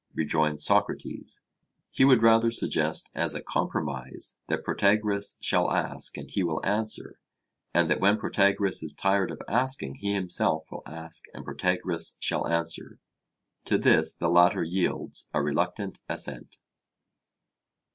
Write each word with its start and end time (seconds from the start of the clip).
rejoins 0.15 0.65
Socrates; 0.65 1.43
he 1.91 2.03
would 2.03 2.23
rather 2.23 2.49
suggest 2.49 3.11
as 3.13 3.35
a 3.35 3.43
compromise 3.43 4.39
that 4.47 4.63
Protagoras 4.63 5.37
shall 5.41 5.69
ask 5.69 6.17
and 6.17 6.27
he 6.27 6.41
will 6.41 6.59
answer, 6.65 7.19
and 7.71 7.87
that 7.87 7.99
when 7.99 8.17
Protagoras 8.17 8.81
is 8.81 8.93
tired 8.93 9.29
of 9.29 9.43
asking 9.47 9.97
he 10.01 10.11
himself 10.15 10.65
will 10.71 10.81
ask 10.87 11.25
and 11.35 11.45
Protagoras 11.45 12.17
shall 12.19 12.47
answer. 12.47 12.97
To 13.65 13.77
this 13.77 14.15
the 14.15 14.27
latter 14.29 14.63
yields 14.63 15.29
a 15.35 15.43
reluctant 15.43 15.99
assent. 16.09 16.57